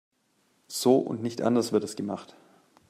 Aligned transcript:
So 0.67 0.97
und 0.97 1.21
nicht 1.21 1.43
anders 1.43 1.73
wird 1.73 1.83
es 1.83 1.95
gemacht. 1.95 2.35